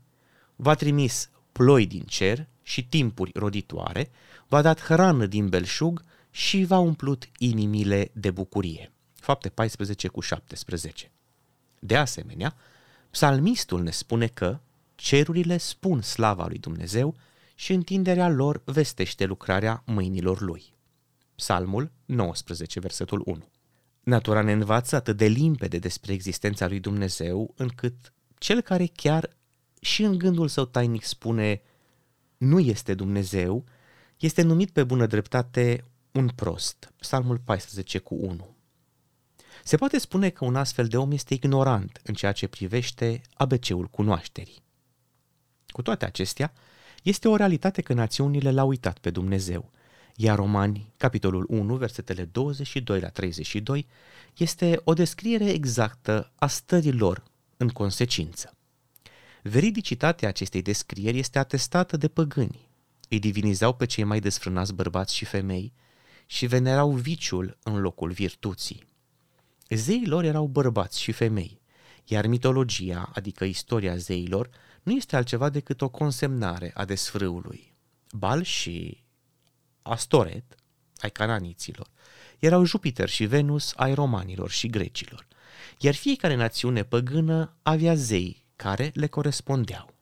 v-a 0.56 0.74
trimis 0.74 1.30
ploi 1.52 1.88
din 1.88 2.04
cer 2.04 2.48
și 2.62 2.88
timpuri 2.88 3.32
roditoare, 3.36 4.12
v-a 4.48 4.62
dat 4.62 4.82
hrană 4.82 5.26
din 5.26 5.50
belșug 5.50 6.04
și 6.36 6.63
v-a 6.63 6.78
umplut 6.78 7.30
inimile 7.38 8.12
de 8.13 8.32
bucurie. 8.32 8.91
Fapte 9.13 9.50
14 9.50 10.08
cu 10.08 10.19
17. 10.19 11.12
De 11.80 11.98
asemenea, 11.98 12.56
psalmistul 13.10 13.82
ne 13.82 13.91
spune 13.91 14.28
că 14.28 14.60
cerurile 14.96 15.58
spun 15.58 16.02
slava 16.02 16.48
lui 16.48 16.58
Dumnezeu 16.58 17.15
și 17.56 17.74
întinderea 17.74 18.30
lor 18.30 18.62
vestește 18.65 19.26
lucrarea 19.26 19.84
mâinilor 19.86 20.41
lui. 20.41 20.74
Psalmul 21.36 21.91
19, 22.06 22.80
versetul 22.80 23.22
1. 23.26 23.50
Natura 24.04 24.41
ne 24.41 24.52
învață 24.52 24.96
atât 24.96 25.17
de 25.17 25.26
limpede 25.26 25.80
despre 25.80 26.13
existența 26.13 26.67
lui 26.67 26.80
Dumnezeu, 26.80 27.54
încât 27.58 28.13
cel 28.38 28.62
care 28.62 28.86
chiar 28.96 29.30
și 29.82 30.04
în 30.04 30.17
gândul 30.17 30.48
său 30.48 30.65
tainic 30.65 31.04
spune 31.04 31.62
nu 32.38 32.60
este 32.60 32.93
Dumnezeu, 32.93 33.65
este 34.17 34.41
numit 34.41 34.69
pe 34.69 34.84
bună 34.84 35.06
dreptate 35.06 35.84
un 36.13 36.28
prost. 36.28 36.93
Psalmul 36.99 37.38
14 37.38 37.97
cu 37.97 38.15
1. 38.15 38.56
Se 39.63 39.78
poate 39.78 39.97
spune 39.97 40.30
că 40.30 40.45
un 40.45 40.56
astfel 40.56 40.88
de 40.88 40.97
om 40.97 41.12
este 41.12 41.34
ignorant 41.34 42.02
în 42.04 42.13
ceea 42.13 42.32
ce 42.32 42.47
privește 42.47 43.21
ABC-ul 43.34 43.88
cunoașterii. 43.88 44.63
Cu 45.67 45.82
toate 45.82 46.06
acestea, 46.06 46.54
este 47.04 47.28
o 47.28 47.36
realitate 47.36 47.82
că 47.82 47.93
națiunile 47.93 48.52
l-au 48.52 48.67
uitat 48.67 48.97
pe 48.97 49.10
Dumnezeu, 49.10 49.71
iar 50.15 50.36
Romani, 50.36 50.93
capitolul 50.97 51.45
1, 51.49 51.76
versetele 51.76 52.26
22 52.26 52.99
la 52.99 53.10
32, 53.10 53.88
este 54.38 54.82
o 54.84 54.93
descriere 54.93 55.49
exactă 55.49 56.32
a 56.36 56.47
stării 56.47 56.91
lor 56.91 57.23
în 57.58 57.69
consecință. 57.69 58.56
Veridicitatea 59.41 60.28
acestei 60.28 60.62
descrieri 60.62 61.19
este 61.19 61.39
atestată 61.39 61.97
de 61.97 62.08
păgâni. 62.08 62.67
Îi 63.10 63.19
divinizau 63.19 63.73
pe 63.73 63.86
cei 63.86 64.04
mai 64.04 64.19
desfrânați 64.19 64.73
bărbați 64.73 65.15
și 65.15 65.26
femei 65.26 65.73
și 66.34 66.46
venerau 66.46 66.91
viciul 66.91 67.58
în 67.63 67.82
locul 67.82 68.12
virtuții. 68.12 68.84
Zeii 69.69 70.08
lor 70.08 70.24
erau 70.24 70.46
bărbați 70.48 71.02
și 71.02 71.12
femei, 71.12 71.62
iar 72.06 72.28
mitologia, 72.28 73.12
adică 73.13 73.43
istoria 73.43 73.96
zeilor, 73.96 74.50
nu 74.84 74.91
este 74.91 75.15
altceva 75.15 75.50
decât 75.50 75.82
o 75.82 75.89
consemnare 75.89 76.72
a 76.74 76.86
desfrâului. 76.86 77.74
Bal 78.12 78.43
și 78.43 79.04
Astoret, 79.82 80.56
ai 80.98 81.12
cananiților, 81.12 81.88
erau 82.39 82.63
Jupiter 82.65 83.10
și 83.10 83.26
Venus 83.26 83.74
ai 83.76 83.93
romanilor 83.93 84.50
și 84.50 84.67
grecilor, 84.67 85.28
iar 85.80 85.93
fiecare 85.93 86.36
națiune 86.36 86.84
păgână 86.84 87.56
avea 87.62 87.96
zei 87.96 88.46
care 88.56 88.91
le 88.93 89.08
corespundeau. 89.08 89.93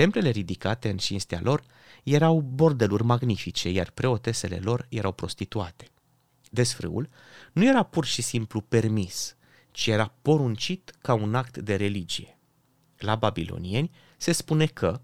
Templele 0.00 0.28
ridicate 0.28 0.90
în 0.90 0.96
cinstea 0.96 1.40
lor 1.42 1.62
erau 2.02 2.40
bordeluri 2.40 3.04
magnifice, 3.04 3.70
iar 3.70 3.90
preotesele 3.90 4.56
lor 4.56 4.86
erau 4.88 5.12
prostituate. 5.12 5.88
Desfrâul 6.50 7.08
nu 7.52 7.64
era 7.64 7.82
pur 7.82 8.04
și 8.04 8.22
simplu 8.22 8.60
permis, 8.60 9.36
ci 9.70 9.86
era 9.86 10.14
poruncit 10.22 10.94
ca 11.00 11.14
un 11.14 11.34
act 11.34 11.58
de 11.58 11.76
religie. 11.76 12.38
La 12.98 13.14
babilonieni 13.14 13.90
se 14.16 14.32
spune 14.32 14.66
că, 14.66 15.00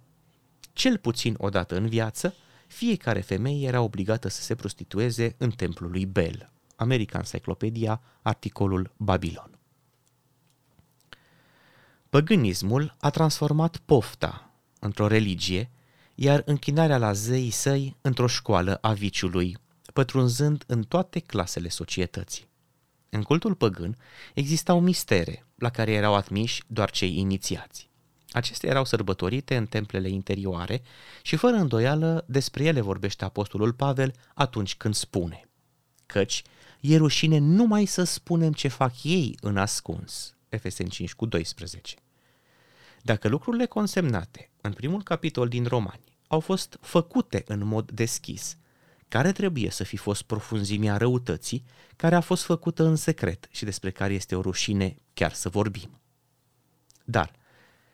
cel 0.72 0.98
puțin 0.98 1.34
o 1.38 1.48
dată 1.48 1.76
în 1.76 1.88
viață, 1.88 2.34
fiecare 2.66 3.20
femeie 3.20 3.66
era 3.66 3.80
obligată 3.80 4.28
să 4.28 4.42
se 4.42 4.54
prostitueze 4.54 5.34
în 5.38 5.50
templul 5.50 5.90
lui 5.90 6.06
Bel. 6.06 6.52
American 6.76 7.20
Encyclopedia, 7.20 8.00
articolul 8.22 8.92
Babilon. 8.96 9.58
Păgânismul 12.08 12.96
a 13.00 13.10
transformat 13.10 13.76
pofta 13.76 14.45
într-o 14.86 15.06
religie, 15.06 15.70
iar 16.14 16.42
închinarea 16.44 16.98
la 16.98 17.12
zeii 17.12 17.50
săi 17.50 17.96
într-o 18.00 18.26
școală 18.26 18.78
a 18.80 18.92
viciului, 18.92 19.56
pătrunzând 19.92 20.64
în 20.66 20.82
toate 20.82 21.18
clasele 21.18 21.68
societății. 21.68 22.48
În 23.08 23.22
cultul 23.22 23.54
păgân 23.54 23.96
existau 24.34 24.80
mistere 24.80 25.46
la 25.54 25.70
care 25.70 25.92
erau 25.92 26.14
admiși 26.14 26.62
doar 26.66 26.90
cei 26.90 27.18
inițiați. 27.18 27.88
Acestea 28.30 28.70
erau 28.70 28.84
sărbătorite 28.84 29.56
în 29.56 29.66
templele 29.66 30.08
interioare 30.08 30.82
și 31.22 31.36
fără 31.36 31.56
îndoială 31.56 32.24
despre 32.28 32.64
ele 32.64 32.80
vorbește 32.80 33.24
apostolul 33.24 33.72
Pavel 33.72 34.14
atunci 34.34 34.76
când 34.76 34.94
spune 34.94 35.48
Căci 36.06 36.42
e 36.80 36.96
rușine 36.96 37.38
numai 37.38 37.84
să 37.84 38.04
spunem 38.04 38.52
ce 38.52 38.68
fac 38.68 39.02
ei 39.02 39.36
în 39.40 39.56
ascuns. 39.56 40.34
Efeseni 40.48 40.90
5 40.90 41.14
cu 41.14 41.26
12. 41.26 41.96
Dacă 43.06 43.28
lucrurile 43.28 43.66
consemnate 43.66 44.50
în 44.60 44.72
primul 44.72 45.02
capitol 45.02 45.48
din 45.48 45.64
Romani 45.64 46.18
au 46.26 46.40
fost 46.40 46.78
făcute 46.80 47.42
în 47.46 47.64
mod 47.64 47.90
deschis, 47.90 48.56
care 49.08 49.32
trebuie 49.32 49.70
să 49.70 49.84
fi 49.84 49.96
fost 49.96 50.22
profunzimea 50.22 50.96
răutății 50.96 51.64
care 51.96 52.14
a 52.14 52.20
fost 52.20 52.44
făcută 52.44 52.84
în 52.84 52.96
secret 52.96 53.48
și 53.50 53.64
despre 53.64 53.90
care 53.90 54.14
este 54.14 54.36
o 54.36 54.40
rușine 54.40 54.96
chiar 55.14 55.32
să 55.32 55.48
vorbim. 55.48 56.00
Dar 57.04 57.30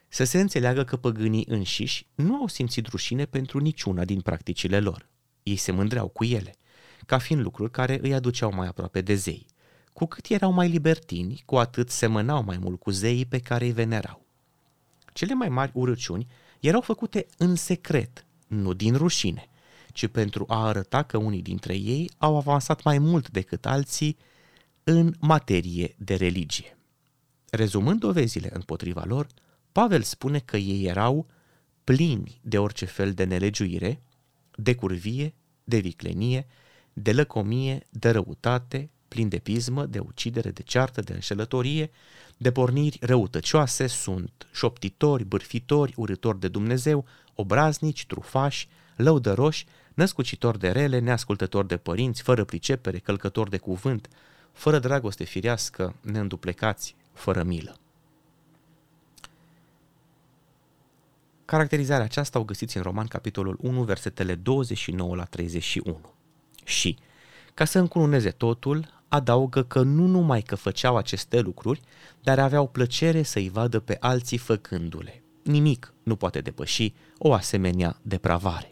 să 0.09 0.25
se 0.25 0.41
înțeleagă 0.41 0.85
că 0.85 0.97
păgânii 0.97 1.47
înșiși 1.49 2.07
nu 2.15 2.35
au 2.35 2.47
simțit 2.47 2.87
rușine 2.87 3.25
pentru 3.25 3.59
niciuna 3.59 4.05
din 4.05 4.21
practicile 4.21 4.81
lor. 4.81 5.09
Ei 5.43 5.57
se 5.57 5.73
mândreau 5.73 6.09
cu 6.09 6.25
ele, 6.25 6.55
ca 7.07 7.19
fiind 7.19 7.43
lucruri 7.43 7.71
care 7.71 7.99
îi 8.03 8.15
aduceau 8.15 8.53
mai 8.55 8.67
aproape 8.67 9.01
de 9.01 9.15
zei. 9.15 9.47
Cu 9.93 10.07
cât 10.07 10.27
erau 10.27 10.53
mai 10.53 10.69
libertini, 10.69 11.43
cu 11.47 11.57
atât 11.57 11.91
semănau 11.91 12.43
mai 12.43 12.59
mult 12.59 12.81
cu 12.81 12.91
zeii 12.91 13.27
pe 13.27 13.39
care 13.39 13.65
îi 13.65 13.73
venerau. 13.73 14.22
Cele 15.13 15.35
mai 15.35 15.49
mari 15.49 15.71
urăciuni 15.75 16.27
erau 16.61 16.81
făcute 16.81 17.27
în 17.39 17.55
secret, 17.55 18.27
nu 18.47 18.73
din 18.73 18.95
rușine, 18.95 19.49
ci 19.93 20.07
pentru 20.07 20.45
a 20.49 20.67
arăta 20.67 21.03
că 21.03 21.17
unii 21.17 21.43
dintre 21.43 21.75
ei 21.75 22.11
au 22.19 22.37
avansat 22.37 22.83
mai 22.83 22.99
mult 22.99 23.31
decât 23.31 23.67
alții 23.67 24.17
în 24.85 25.15
materie 25.19 25.95
de 25.99 26.15
religie. 26.15 26.77
Rezumând 27.51 28.01
dovezile 28.01 28.51
împotriva 28.53 29.05
lor, 29.07 29.27
Pavel 29.73 30.03
spune 30.03 30.39
că 30.39 30.57
ei 30.57 30.85
erau 30.85 31.27
plini 31.85 32.41
de 32.43 32.59
orice 32.59 32.85
fel 32.85 33.13
de 33.13 33.25
nelegiuire, 33.25 34.03
de 34.57 34.75
curvie, 34.75 35.35
de 35.65 35.79
viclenie, 35.79 36.47
de 36.93 37.13
lăcomie, 37.13 37.87
de 37.91 38.11
răutate, 38.11 38.91
plin 39.09 39.29
de 39.29 39.39
pismă, 39.39 39.87
de 39.87 39.99
ucidere, 39.99 40.51
de 40.51 40.63
ceartă, 40.63 41.01
de 41.01 41.13
înșelătorie, 41.13 41.91
de 42.43 42.53
porniri 42.53 42.99
răutăcioase, 43.01 43.87
sunt 43.87 44.47
șoptitori, 44.53 45.25
bârfitori, 45.25 45.95
urători 45.97 46.41
de 46.41 46.49
Dumnezeu, 46.49 47.05
obraznici, 47.35 48.07
trufași, 48.07 48.69
lăudăroși, 48.97 49.67
născucitori 49.95 50.59
de 50.59 50.71
rele, 50.71 50.99
neascultători 50.99 51.69
de 51.69 51.77
părinți, 51.77 52.23
fără 52.23 52.45
pricepere, 52.45 52.99
călcători 52.99 53.51
de 53.51 53.59
cuvânt, 53.59 54.09
fără 54.53 54.79
dragoste 54.79 55.25
firească, 55.25 55.95
neînduplecați, 56.01 56.95
fără 57.13 57.43
milă. 57.43 57.77
Caracterizarea 61.45 62.05
aceasta 62.05 62.39
o 62.39 62.45
găsiți 62.45 62.77
în 62.77 62.83
Roman, 62.83 63.07
capitolul 63.07 63.59
1, 63.61 63.83
versetele 63.83 64.35
29 64.35 65.17
la 65.17 65.25
31. 65.25 66.01
Și, 66.65 66.99
ca 67.55 67.65
să 67.65 67.79
încununeze 67.79 68.31
totul, 68.31 69.02
adaugă 69.13 69.63
că 69.63 69.83
nu 69.83 70.07
numai 70.07 70.41
că 70.41 70.55
făceau 70.55 70.97
aceste 70.97 71.41
lucruri, 71.41 71.81
dar 72.21 72.39
aveau 72.39 72.67
plăcere 72.67 73.23
să-i 73.23 73.49
vadă 73.49 73.81
pe 73.81 73.97
alții 74.01 74.39
făcându-le. 74.39 75.23
Nimic 75.43 75.95
nu 76.03 76.17
poate 76.17 76.41
depăși 76.41 76.95
o 77.19 77.33
asemenea 77.33 77.99
depravare. 78.03 78.72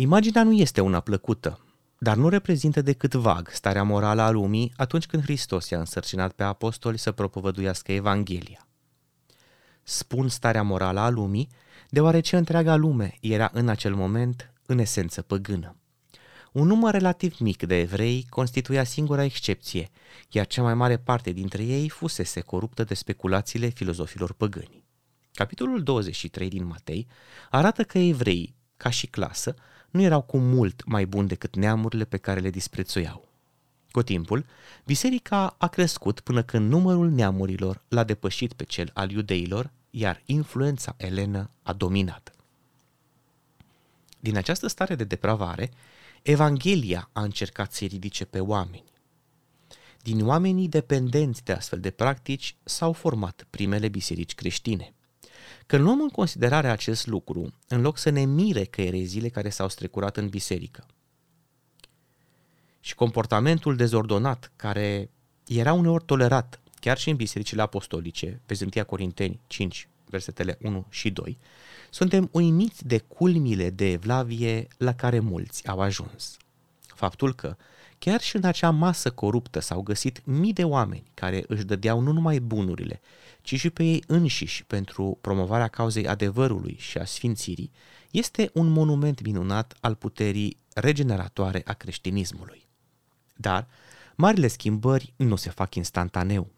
Imaginea 0.00 0.42
nu 0.42 0.52
este 0.52 0.80
una 0.80 1.00
plăcută, 1.00 1.60
dar 1.98 2.16
nu 2.16 2.28
reprezintă 2.28 2.82
decât 2.82 3.14
vag 3.14 3.48
starea 3.52 3.82
morală 3.82 4.22
a 4.22 4.30
lumii 4.30 4.72
atunci 4.76 5.06
când 5.06 5.22
Hristos 5.22 5.68
i-a 5.68 5.78
însărcinat 5.78 6.32
pe 6.32 6.42
apostoli 6.42 6.98
să 6.98 7.12
propovăduiască 7.12 7.92
Evanghelia. 7.92 8.66
Spun 9.82 10.28
starea 10.28 10.62
morală 10.62 11.00
a 11.00 11.08
lumii, 11.08 11.48
deoarece 11.88 12.36
întreaga 12.36 12.76
lume 12.76 13.16
era 13.20 13.50
în 13.52 13.68
acel 13.68 13.94
moment 13.94 14.52
în 14.66 14.78
esență 14.78 15.22
păgână. 15.22 15.76
Un 16.52 16.66
număr 16.66 16.92
relativ 16.92 17.36
mic 17.38 17.62
de 17.62 17.78
evrei 17.78 18.26
constituia 18.28 18.84
singura 18.84 19.24
excepție, 19.24 19.90
iar 20.30 20.46
cea 20.46 20.62
mai 20.62 20.74
mare 20.74 20.96
parte 20.96 21.30
dintre 21.30 21.62
ei 21.62 21.88
fusese 21.88 22.40
coruptă 22.40 22.84
de 22.84 22.94
speculațiile 22.94 23.68
filozofilor 23.68 24.32
păgâni. 24.32 24.84
Capitolul 25.32 25.82
23 25.82 26.48
din 26.48 26.66
Matei 26.66 27.06
arată 27.50 27.84
că 27.84 27.98
evreii, 27.98 28.58
ca 28.76 28.90
și 28.90 29.06
clasă, 29.06 29.54
nu 29.90 30.02
erau 30.02 30.22
cu 30.22 30.38
mult 30.38 30.84
mai 30.84 31.06
buni 31.06 31.28
decât 31.28 31.56
neamurile 31.56 32.04
pe 32.04 32.16
care 32.16 32.40
le 32.40 32.50
disprețuiau. 32.50 33.28
Cu 33.90 34.02
timpul, 34.02 34.46
biserica 34.84 35.54
a 35.58 35.68
crescut 35.68 36.20
până 36.20 36.42
când 36.42 36.70
numărul 36.70 37.10
neamurilor 37.10 37.82
l-a 37.88 38.04
depășit 38.04 38.52
pe 38.52 38.64
cel 38.64 38.90
al 38.94 39.10
iudeilor, 39.10 39.70
iar 39.90 40.22
influența 40.24 40.94
elenă 40.96 41.50
a 41.62 41.72
dominat. 41.72 42.34
Din 44.20 44.36
această 44.36 44.66
stare 44.66 44.94
de 44.94 45.04
depravare, 45.04 45.70
Evanghelia 46.22 47.08
a 47.12 47.22
încercat 47.22 47.72
să 47.72 47.84
ridice 47.84 48.24
pe 48.24 48.40
oameni. 48.40 48.84
Din 50.02 50.26
oamenii 50.26 50.68
dependenți 50.68 51.44
de 51.44 51.52
astfel 51.52 51.80
de 51.80 51.90
practici 51.90 52.56
s-au 52.64 52.92
format 52.92 53.46
primele 53.50 53.88
biserici 53.88 54.34
creștine. 54.34 54.94
Când 55.70 55.84
luăm 55.84 56.00
în 56.00 56.08
considerare 56.08 56.68
acest 56.68 57.06
lucru, 57.06 57.52
în 57.68 57.80
loc 57.80 57.98
să 57.98 58.10
ne 58.10 58.24
mire 58.24 58.64
că 58.64 58.82
ereziile 58.82 59.28
care 59.28 59.48
s-au 59.48 59.68
strecurat 59.68 60.16
în 60.16 60.28
biserică 60.28 60.86
și 62.80 62.94
comportamentul 62.94 63.76
dezordonat 63.76 64.52
care 64.56 65.10
era 65.46 65.72
uneori 65.72 66.04
tolerat 66.04 66.60
chiar 66.80 66.98
și 66.98 67.10
în 67.10 67.16
bisericile 67.16 67.62
apostolice, 67.62 68.40
pe 68.46 68.68
1 68.76 68.84
Corinteni 68.84 69.40
5, 69.46 69.88
versetele 70.04 70.58
1 70.62 70.86
și 70.88 71.10
2, 71.10 71.38
suntem 71.90 72.28
uimiți 72.32 72.86
de 72.86 72.98
culmile 72.98 73.70
de 73.70 73.90
evlavie 73.90 74.68
la 74.76 74.94
care 74.94 75.18
mulți 75.18 75.68
au 75.68 75.80
ajuns. 75.80 76.36
Faptul 76.80 77.34
că 77.34 77.56
chiar 78.00 78.20
și 78.20 78.36
în 78.36 78.44
acea 78.44 78.70
masă 78.70 79.10
coruptă 79.10 79.60
s-au 79.60 79.82
găsit 79.82 80.26
mii 80.26 80.52
de 80.52 80.64
oameni 80.64 81.10
care 81.14 81.44
își 81.46 81.64
dădeau 81.64 82.00
nu 82.00 82.12
numai 82.12 82.38
bunurile, 82.38 83.00
ci 83.42 83.54
și 83.54 83.70
pe 83.70 83.82
ei 83.82 84.04
înșiși 84.06 84.64
pentru 84.64 85.18
promovarea 85.20 85.68
cauzei 85.68 86.08
adevărului 86.08 86.76
și 86.78 86.98
a 86.98 87.04
sfințirii, 87.04 87.70
este 88.10 88.50
un 88.52 88.68
monument 88.68 89.22
minunat 89.22 89.76
al 89.80 89.94
puterii 89.94 90.56
regeneratoare 90.74 91.62
a 91.64 91.72
creștinismului. 91.72 92.68
Dar 93.36 93.68
marile 94.16 94.46
schimbări 94.46 95.12
nu 95.16 95.36
se 95.36 95.50
fac 95.50 95.74
instantaneu. 95.74 96.50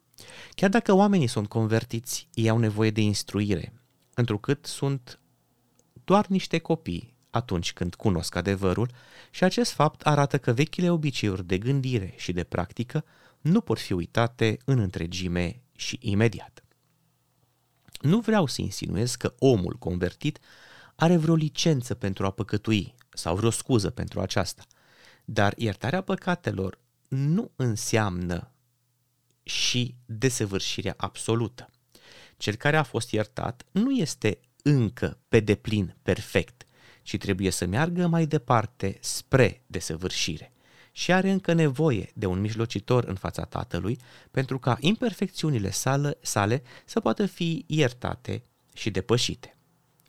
Chiar 0.54 0.70
dacă 0.70 0.92
oamenii 0.92 1.26
sunt 1.26 1.48
convertiți, 1.48 2.28
ei 2.34 2.48
au 2.48 2.58
nevoie 2.58 2.90
de 2.90 3.00
instruire, 3.00 3.72
întrucât 4.14 4.66
sunt 4.66 5.18
doar 6.04 6.26
niște 6.26 6.58
copii 6.58 7.11
atunci 7.32 7.72
când 7.72 7.94
cunosc 7.94 8.34
adevărul 8.34 8.90
și 9.30 9.44
acest 9.44 9.72
fapt 9.72 10.00
arată 10.02 10.38
că 10.38 10.52
vechile 10.52 10.90
obiceiuri 10.90 11.46
de 11.46 11.58
gândire 11.58 12.14
și 12.16 12.32
de 12.32 12.44
practică 12.44 13.04
nu 13.40 13.60
pot 13.60 13.78
fi 13.78 13.92
uitate 13.92 14.56
în 14.64 14.78
întregime 14.78 15.62
și 15.76 15.98
imediat. 16.00 16.64
Nu 18.00 18.20
vreau 18.20 18.46
să 18.46 18.60
insinuez 18.60 19.14
că 19.14 19.34
omul 19.38 19.76
convertit 19.78 20.38
are 20.94 21.16
vreo 21.16 21.34
licență 21.34 21.94
pentru 21.94 22.26
a 22.26 22.30
păcătui 22.30 22.94
sau 23.12 23.36
vreo 23.36 23.50
scuză 23.50 23.90
pentru 23.90 24.20
aceasta, 24.20 24.62
dar 25.24 25.54
iertarea 25.56 26.00
păcatelor 26.00 26.78
nu 27.08 27.50
înseamnă 27.56 28.52
și 29.42 29.94
desăvârșirea 30.06 30.94
absolută. 30.96 31.70
Cel 32.36 32.54
care 32.54 32.76
a 32.76 32.82
fost 32.82 33.10
iertat 33.10 33.64
nu 33.70 33.90
este 33.90 34.40
încă 34.62 35.18
pe 35.28 35.40
deplin 35.40 35.96
perfect, 36.02 36.66
ci 37.02 37.16
trebuie 37.18 37.50
să 37.50 37.66
meargă 37.66 38.06
mai 38.06 38.26
departe 38.26 38.98
spre 39.00 39.62
desăvârșire 39.66 40.52
și 40.92 41.12
are 41.12 41.30
încă 41.30 41.52
nevoie 41.52 42.10
de 42.14 42.26
un 42.26 42.40
mijlocitor 42.40 43.04
în 43.04 43.14
fața 43.14 43.44
Tatălui 43.44 43.98
pentru 44.30 44.58
ca 44.58 44.76
imperfecțiunile 44.80 45.70
sale, 45.70 46.18
sale 46.20 46.62
să 46.84 47.00
poată 47.00 47.26
fi 47.26 47.64
iertate 47.66 48.42
și 48.74 48.90
depășite. 48.90 49.56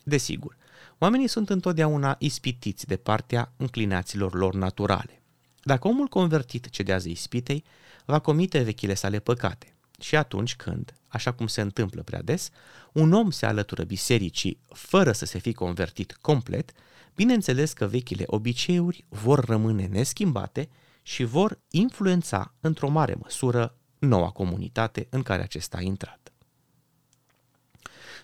Desigur, 0.02 0.56
oamenii 0.98 1.28
sunt 1.28 1.50
întotdeauna 1.50 2.16
ispitiți 2.18 2.86
de 2.86 2.96
partea 2.96 3.52
înclinațiilor 3.56 4.34
lor 4.34 4.54
naturale. 4.54 5.22
Dacă 5.62 5.88
omul 5.88 6.06
convertit 6.06 6.68
cedează 6.68 7.08
ispitei, 7.08 7.64
va 8.04 8.18
comite 8.18 8.62
vechile 8.62 8.94
sale 8.94 9.18
păcate. 9.18 9.73
Și 10.00 10.16
atunci 10.16 10.56
când, 10.56 10.94
așa 11.08 11.32
cum 11.32 11.46
se 11.46 11.60
întâmplă 11.60 12.02
prea 12.02 12.22
des, 12.22 12.50
un 12.92 13.12
om 13.12 13.30
se 13.30 13.46
alătură 13.46 13.84
bisericii 13.84 14.60
fără 14.68 15.12
să 15.12 15.24
se 15.24 15.38
fi 15.38 15.52
convertit 15.52 16.12
complet, 16.20 16.72
bineînțeles 17.14 17.72
că 17.72 17.86
vechile 17.86 18.24
obiceiuri 18.26 19.04
vor 19.08 19.44
rămâne 19.44 19.86
neschimbate 19.86 20.68
și 21.02 21.24
vor 21.24 21.58
influența 21.70 22.54
într-o 22.60 22.88
mare 22.88 23.14
măsură 23.22 23.74
noua 23.98 24.30
comunitate 24.30 25.06
în 25.10 25.22
care 25.22 25.42
acesta 25.42 25.76
a 25.76 25.80
intrat. 25.80 26.32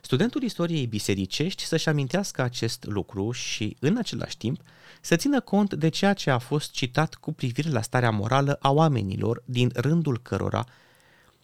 Studentul 0.02 0.42
istoriei 0.42 0.86
bisericești 0.86 1.64
să-și 1.64 1.88
amintească 1.88 2.42
acest 2.42 2.84
lucru 2.84 3.30
și, 3.30 3.76
în 3.80 3.96
același 3.96 4.36
timp, 4.36 4.60
să 5.00 5.16
țină 5.16 5.40
cont 5.40 5.74
de 5.74 5.88
ceea 5.88 6.14
ce 6.14 6.30
a 6.30 6.38
fost 6.38 6.70
citat 6.70 7.14
cu 7.14 7.32
privire 7.32 7.70
la 7.70 7.82
starea 7.82 8.10
morală 8.10 8.56
a 8.60 8.70
oamenilor 8.70 9.42
din 9.44 9.70
rândul 9.74 10.18
cărora 10.18 10.64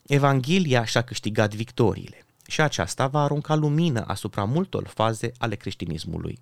Evanghelia 0.06 0.84
și-a 0.84 1.02
câștigat 1.02 1.54
victoriile 1.54 2.26
și 2.46 2.60
aceasta 2.60 3.06
va 3.06 3.22
arunca 3.22 3.54
lumină 3.54 4.04
asupra 4.06 4.44
multor 4.44 4.86
faze 4.86 5.32
ale 5.38 5.54
creștinismului 5.54 6.38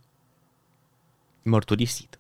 mărturisit. 1.43 2.19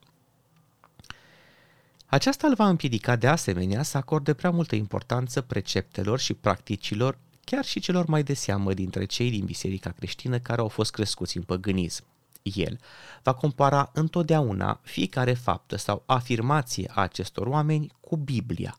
Aceasta 2.06 2.46
îl 2.46 2.54
va 2.54 2.68
împiedica 2.68 3.16
de 3.16 3.26
asemenea 3.26 3.82
să 3.82 3.96
acorde 3.96 4.34
prea 4.34 4.50
multă 4.50 4.74
importanță 4.74 5.40
preceptelor 5.40 6.18
și 6.18 6.34
practicilor, 6.34 7.18
chiar 7.44 7.64
și 7.64 7.80
celor 7.80 8.06
mai 8.06 8.22
de 8.22 8.34
seamă 8.34 8.74
dintre 8.74 9.04
cei 9.04 9.30
din 9.30 9.44
biserica 9.44 9.90
creștină 9.90 10.38
care 10.38 10.60
au 10.60 10.68
fost 10.68 10.90
crescuți 10.90 11.36
în 11.36 11.42
păgânism. 11.42 12.04
el 12.42 12.80
va 13.22 13.34
compara 13.34 13.90
întotdeauna 13.94 14.80
fiecare 14.82 15.32
faptă 15.32 15.76
sau 15.76 16.02
afirmație 16.06 16.90
a 16.94 17.00
acestor 17.00 17.46
oameni 17.46 17.92
cu 18.00 18.16
Biblia, 18.16 18.76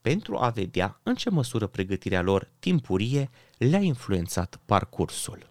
pentru 0.00 0.38
a 0.38 0.48
vedea 0.48 1.00
în 1.02 1.14
ce 1.14 1.30
măsură 1.30 1.66
pregătirea 1.66 2.22
lor 2.22 2.48
timpurie 2.58 3.30
le-a 3.58 3.80
influențat 3.80 4.60
parcursul. 4.64 5.50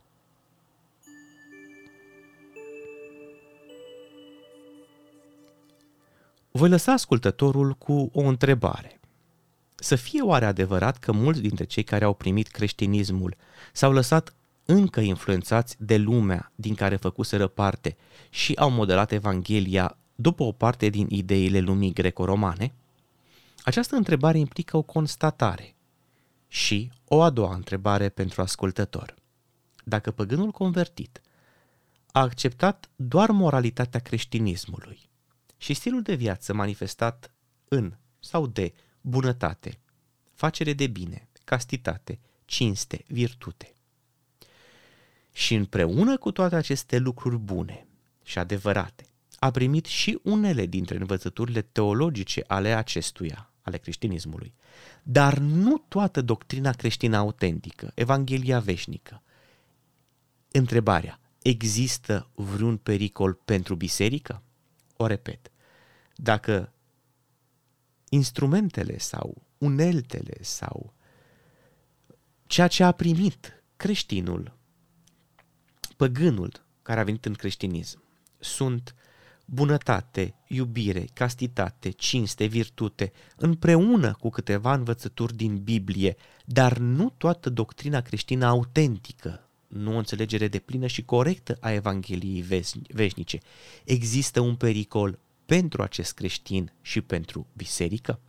Voi 6.51 6.69
lăsa 6.69 6.91
ascultătorul 6.91 7.73
cu 7.73 8.09
o 8.13 8.21
întrebare. 8.21 8.99
Să 9.75 9.95
fie 9.95 10.21
oare 10.21 10.45
adevărat 10.45 10.97
că 10.97 11.11
mulți 11.11 11.41
dintre 11.41 11.63
cei 11.63 11.83
care 11.83 12.05
au 12.05 12.13
primit 12.13 12.47
creștinismul 12.47 13.35
s-au 13.73 13.91
lăsat 13.91 14.33
încă 14.65 14.99
influențați 14.99 15.75
de 15.79 15.97
lumea 15.97 16.51
din 16.55 16.75
care 16.75 16.95
făcuseră 16.95 17.47
parte 17.47 17.97
și 18.29 18.53
au 18.53 18.69
modelat 18.69 19.11
Evanghelia 19.11 19.97
după 20.15 20.43
o 20.43 20.51
parte 20.51 20.89
din 20.89 21.07
ideile 21.09 21.59
lumii 21.59 21.93
greco-romane? 21.93 22.73
Această 23.67 23.95
întrebare 23.95 24.37
implică 24.37 24.77
o 24.77 24.81
constatare 24.81 25.75
și 26.47 26.91
o 27.05 27.21
a 27.21 27.29
doua 27.29 27.55
întrebare 27.55 28.09
pentru 28.09 28.41
ascultător. 28.41 29.15
Dacă 29.83 30.11
păgânul 30.11 30.51
convertit 30.51 31.21
a 32.11 32.19
acceptat 32.19 32.89
doar 32.95 33.29
moralitatea 33.29 33.99
creștinismului 33.99 35.09
și 35.57 35.73
stilul 35.73 36.01
de 36.01 36.13
viață 36.15 36.53
manifestat 36.53 37.31
în 37.67 37.93
sau 38.19 38.47
de 38.47 38.73
bunătate, 39.01 39.79
facere 40.33 40.73
de 40.73 40.87
bine, 40.87 41.27
castitate, 41.43 42.19
cinste, 42.45 43.03
virtute. 43.07 43.73
Și 45.31 45.55
împreună 45.55 46.17
cu 46.17 46.31
toate 46.31 46.55
aceste 46.55 46.97
lucruri 46.97 47.37
bune 47.37 47.87
și 48.23 48.39
adevărate, 48.39 49.05
a 49.39 49.51
primit 49.51 49.85
și 49.85 50.19
unele 50.23 50.65
dintre 50.65 50.97
învățăturile 50.97 51.61
teologice 51.61 52.43
ale 52.47 52.73
acestuia, 52.73 53.46
ale 53.67 53.77
creștinismului, 53.77 54.53
dar 55.03 55.37
nu 55.37 55.77
toată 55.77 56.21
doctrina 56.21 56.71
creștină 56.71 57.17
autentică, 57.17 57.91
Evanghelia 57.95 58.59
veșnică. 58.59 59.23
Întrebarea, 60.51 61.19
există 61.41 62.29
vreun 62.35 62.77
pericol 62.77 63.33
pentru 63.33 63.75
biserică? 63.75 64.43
O 64.97 65.05
repet, 65.05 65.51
dacă 66.15 66.73
instrumentele 68.09 68.97
sau 68.97 69.47
uneltele 69.57 70.37
sau 70.41 70.93
ceea 72.45 72.67
ce 72.67 72.83
a 72.83 72.91
primit 72.91 73.63
creștinul, 73.75 74.57
păgânul 75.95 76.65
care 76.81 76.99
a 76.99 77.03
venit 77.03 77.25
în 77.25 77.33
creștinism, 77.33 78.03
sunt 78.39 78.95
bunătate, 79.49 80.35
iubire, 80.47 81.05
castitate, 81.13 81.89
cinste, 81.89 82.45
virtute, 82.45 83.11
împreună 83.35 84.15
cu 84.19 84.29
câteva 84.29 84.73
învățături 84.73 85.35
din 85.35 85.57
Biblie, 85.57 86.15
dar 86.45 86.77
nu 86.77 87.13
toată 87.17 87.49
doctrina 87.49 88.01
creștină 88.01 88.45
autentică, 88.45 89.49
nu 89.67 89.93
o 89.93 89.97
înțelegere 89.97 90.47
de 90.47 90.59
plină 90.59 90.87
și 90.87 91.03
corectă 91.03 91.57
a 91.61 91.71
Evangheliei 91.71 92.45
veșnice. 92.87 93.39
Există 93.83 94.39
un 94.39 94.55
pericol 94.55 95.19
pentru 95.45 95.81
acest 95.81 96.13
creștin 96.13 96.71
și 96.81 97.01
pentru 97.01 97.47
biserică? 97.53 98.19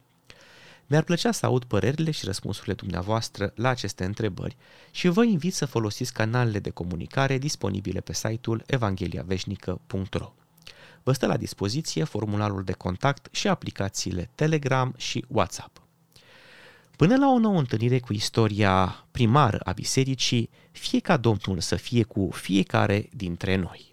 Mi-ar 0.87 1.03
plăcea 1.03 1.33
să 1.33 1.47
aud 1.47 1.65
părerile 1.65 2.11
și 2.11 2.25
răspunsurile 2.25 2.75
dumneavoastră 2.75 3.53
la 3.55 3.69
aceste 3.69 4.05
întrebări 4.05 4.57
și 4.91 5.09
vă 5.09 5.25
invit 5.25 5.55
să 5.55 5.67
folosiți 5.67 6.13
canalele 6.13 6.59
de 6.59 6.71
comunicare 6.71 7.39
disponibile 7.39 8.01
pe 8.01 8.13
site-ul 8.13 8.63
evangheliaveșnică.ro. 8.67 10.33
Vă 11.09 11.15
stă 11.15 11.27
la 11.27 11.37
dispoziție 11.37 12.05
formularul 12.05 12.65
de 12.65 12.73
contact 12.73 13.29
și 13.31 13.49
aplicațiile 13.49 14.31
Telegram 14.35 14.95
și 14.97 15.25
WhatsApp. 15.29 15.83
Până 16.97 17.17
la 17.17 17.29
o 17.29 17.39
nouă 17.39 17.59
întâlnire 17.59 17.99
cu 17.99 18.13
istoria 18.13 19.05
primară 19.11 19.61
a 19.65 19.73
bisericii, 19.73 20.51
fie 20.71 21.01
ca 21.01 21.17
Domnul 21.17 21.61
să 21.61 21.77
fie 21.77 22.03
cu 22.03 22.29
fiecare 22.33 23.09
dintre 23.13 23.57
noi. 23.57 23.88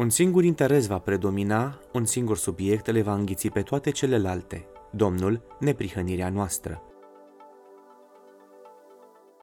Un 0.00 0.08
singur 0.08 0.44
interes 0.44 0.86
va 0.86 0.98
predomina, 0.98 1.78
un 1.92 2.06
singur 2.06 2.38
subiect 2.38 2.86
le 2.90 3.02
va 3.02 3.14
înghiți 3.14 3.48
pe 3.48 3.62
toate 3.62 3.90
celelalte, 3.90 4.66
Domnul, 4.90 5.42
neprihănirea 5.58 6.28
noastră. 6.28 6.82